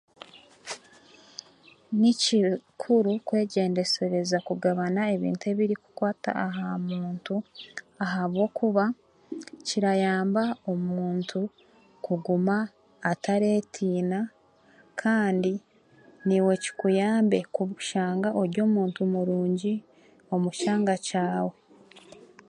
Ni 1.99 2.11
kukuru 2.19 3.11
kwegyendesereza 3.27 4.37
kubagana 4.47 5.01
ebintu 5.15 5.43
ebirikukwata 5.51 6.29
aha 6.45 6.67
muntu 6.89 7.35
ahabwokuba 8.03 8.85
kirayamba 9.67 10.43
omuntu 10.71 11.39
kuguma 12.05 12.57
atareetiina 13.11 14.19
kandi 15.01 15.53
naiwe 16.25 16.53
kikuyambe 16.63 17.39
kushanga 17.55 18.29
ori 18.41 18.57
omuntu 18.67 19.01
murungi 19.13 19.73
omu 20.33 20.49
kyanga 20.59 20.95
kyawe 21.07 21.55